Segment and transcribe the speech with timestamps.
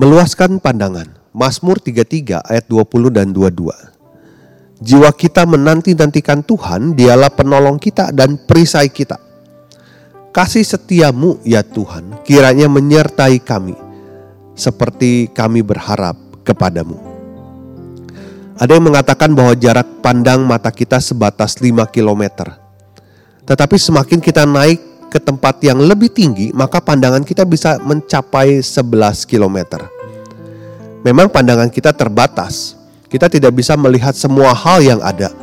[0.00, 1.12] Meluaskan pandangan.
[1.36, 3.68] Mazmur 33 ayat 20 dan 22.
[4.80, 9.20] Jiwa kita menanti-nantikan Tuhan, dialah penolong kita dan perisai kita.
[10.32, 13.76] Kasih setiamu ya Tuhan, kiranya menyertai kami,
[14.56, 16.16] seperti kami berharap
[16.48, 16.96] kepadamu.
[18.56, 22.48] Ada yang mengatakan bahwa jarak pandang mata kita sebatas 5 km.
[23.44, 29.26] Tetapi semakin kita naik ke tempat yang lebih tinggi, maka pandangan kita bisa mencapai 11
[29.26, 29.82] km.
[31.02, 32.78] Memang pandangan kita terbatas.
[33.10, 35.34] Kita tidak bisa melihat semua hal yang ada.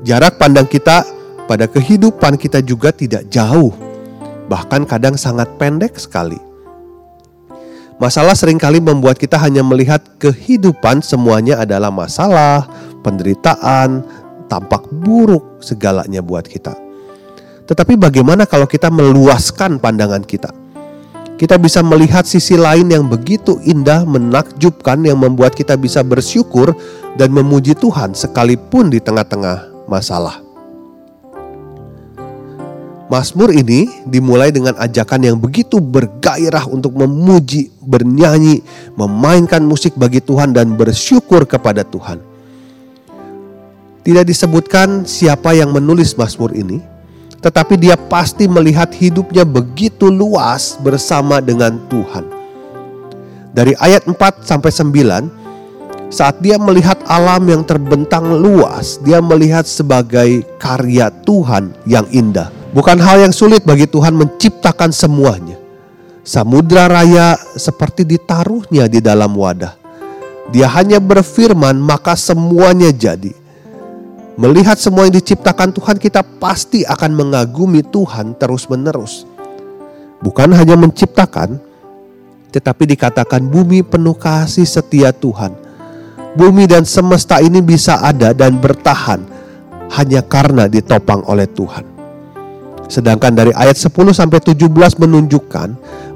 [0.00, 1.04] Jarak pandang kita
[1.44, 3.76] pada kehidupan kita juga tidak jauh.
[4.48, 6.40] Bahkan kadang sangat pendek sekali.
[8.00, 12.66] Masalah sering kali membuat kita hanya melihat kehidupan semuanya adalah masalah,
[13.06, 14.02] penderitaan,
[14.50, 16.83] tampak buruk segalanya buat kita.
[17.64, 20.52] Tetapi bagaimana kalau kita meluaskan pandangan kita?
[21.34, 26.76] Kita bisa melihat sisi lain yang begitu indah, menakjubkan, yang membuat kita bisa bersyukur
[27.18, 30.44] dan memuji Tuhan sekalipun di tengah-tengah masalah.
[33.10, 38.64] Mazmur ini dimulai dengan ajakan yang begitu bergairah untuk memuji, bernyanyi,
[38.96, 42.22] memainkan musik bagi Tuhan dan bersyukur kepada Tuhan.
[44.04, 46.93] Tidak disebutkan siapa yang menulis Mazmur ini,
[47.44, 52.24] tetapi dia pasti melihat hidupnya begitu luas bersama dengan Tuhan.
[53.52, 60.40] Dari ayat 4 sampai 9, saat dia melihat alam yang terbentang luas, dia melihat sebagai
[60.56, 62.48] karya Tuhan yang indah.
[62.72, 65.60] Bukan hal yang sulit bagi Tuhan menciptakan semuanya.
[66.24, 69.76] Samudra raya seperti ditaruhnya di dalam wadah.
[70.48, 73.43] Dia hanya berfirman, maka semuanya jadi
[74.34, 79.30] Melihat semua yang diciptakan Tuhan, kita pasti akan mengagumi Tuhan terus-menerus.
[80.18, 81.62] Bukan hanya menciptakan,
[82.50, 85.54] tetapi dikatakan bumi penuh kasih setia Tuhan.
[86.34, 89.22] Bumi dan semesta ini bisa ada dan bertahan
[89.94, 91.86] hanya karena ditopang oleh Tuhan.
[92.90, 94.66] Sedangkan dari ayat 10 sampai 17
[94.98, 95.68] menunjukkan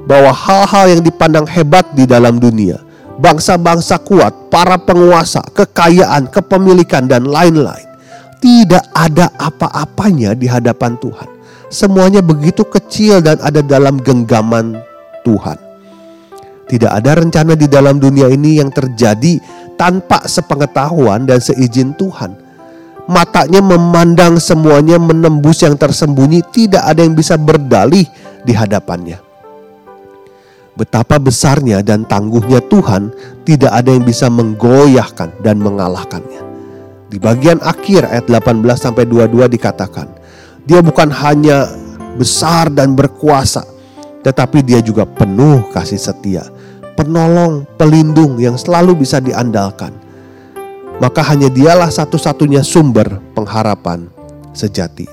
[0.03, 2.83] bahwa hal-hal yang dipandang hebat di dalam dunia,
[3.15, 7.88] bangsa-bangsa kuat, para penguasa, kekayaan, kepemilikan dan lain-lain
[8.39, 11.29] tidak ada apa-apanya di hadapan Tuhan.
[11.69, 14.79] Semuanya begitu kecil dan ada dalam genggaman
[15.21, 15.59] Tuhan.
[16.65, 19.37] Tidak ada rencana di dalam dunia ini yang terjadi
[19.77, 22.33] tanpa sepengetahuan dan seizin Tuhan.
[23.09, 28.05] Matanya memandang semuanya menembus yang tersembunyi, tidak ada yang bisa berdalih
[28.45, 29.17] di hadapannya.
[30.77, 33.09] Betapa besarnya dan tangguhnya Tuhan,
[33.43, 36.48] tidak ada yang bisa menggoyahkan dan mengalahkannya.
[37.09, 40.05] Di bagian akhir ayat 18 sampai 22 dikatakan,
[40.69, 41.65] dia bukan hanya
[42.21, 43.65] besar dan berkuasa,
[44.21, 46.45] tetapi dia juga penuh kasih setia,
[46.93, 49.89] penolong, pelindung yang selalu bisa diandalkan.
[51.01, 54.05] Maka hanya dialah satu-satunya sumber pengharapan
[54.53, 55.09] sejati.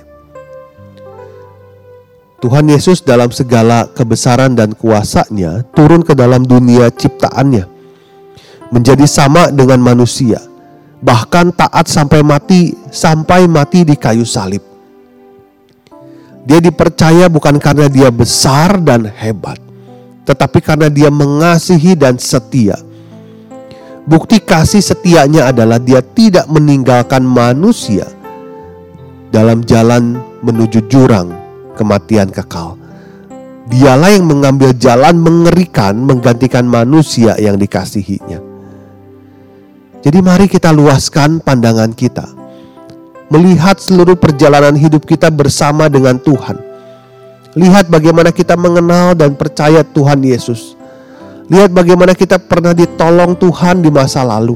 [2.44, 7.64] Tuhan Yesus dalam segala kebesaran dan kuasanya turun ke dalam dunia ciptaannya.
[8.68, 10.42] Menjadi sama dengan manusia
[11.00, 14.62] bahkan taat sampai mati, sampai mati di kayu salib.
[16.46, 19.58] Dia dipercaya bukan karena dia besar dan hebat,
[20.22, 22.78] tetapi karena dia mengasihi dan setia.
[24.06, 28.06] Bukti kasih setianya adalah dia tidak meninggalkan manusia
[29.34, 31.34] dalam jalan menuju jurang
[31.74, 32.78] kematian kekal.
[33.66, 38.35] Dialah yang mengambil jalan mengerikan menggantikan manusia yang dikasihinya.
[40.06, 42.30] Jadi mari kita luaskan pandangan kita.
[43.26, 46.62] Melihat seluruh perjalanan hidup kita bersama dengan Tuhan.
[47.58, 50.78] Lihat bagaimana kita mengenal dan percaya Tuhan Yesus.
[51.50, 54.54] Lihat bagaimana kita pernah ditolong Tuhan di masa lalu.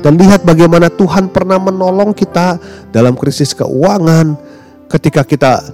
[0.00, 2.56] Dan lihat bagaimana Tuhan pernah menolong kita
[2.88, 4.40] dalam krisis keuangan.
[4.88, 5.68] Ketika kita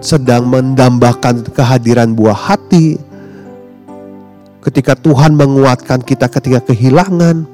[0.00, 2.96] sedang mendambakan kehadiran buah hati.
[4.64, 7.44] Ketika Tuhan menguatkan kita ketika kehilangan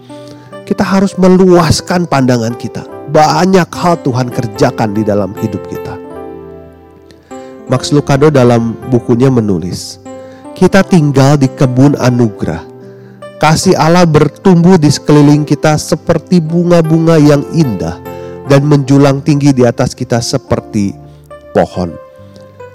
[0.64, 2.88] kita harus meluaskan pandangan kita.
[3.12, 5.94] Banyak hal Tuhan kerjakan di dalam hidup kita.
[7.68, 10.00] Max Lucado dalam bukunya menulis,
[10.56, 12.64] kita tinggal di kebun anugerah.
[13.40, 18.00] Kasih Allah bertumbuh di sekeliling kita seperti bunga-bunga yang indah
[18.48, 20.96] dan menjulang tinggi di atas kita seperti
[21.52, 21.92] pohon.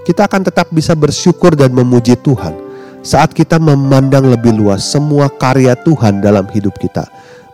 [0.05, 2.53] Kita akan tetap bisa bersyukur dan memuji Tuhan
[3.05, 7.07] saat kita memandang lebih luas semua karya Tuhan dalam hidup kita,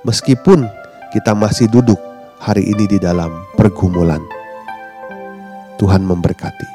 [0.05, 0.69] meskipun
[1.11, 1.97] kita masih duduk
[2.37, 4.21] hari ini di dalam pergumulan.
[5.81, 6.74] Tuhan memberkati.